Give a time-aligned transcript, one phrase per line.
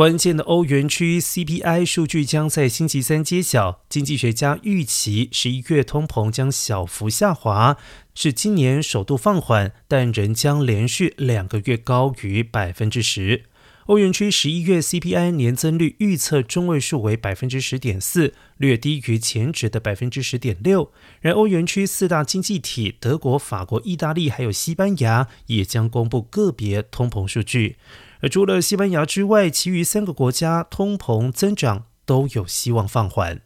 [0.00, 3.82] 关键的欧元区 CPI 数据将在星期三揭晓。
[3.90, 7.76] 经济学家预期十一月通膨将小幅下滑，
[8.14, 13.44] 是今年首度放缓，但仍将连续两个月高于百分之十。
[13.90, 20.92] 欧元区十一月 CPI 年增率预测中位数为百分之十点四，略低于前值的百分之十点六。
[21.20, 27.78] 然欧元区四大经济体德国、法国、意大利还有西班牙也将公布个别通膨数据。
[28.20, 33.40] 而除了西班牙之外，其余三个国家通膨增长都有希望放缓。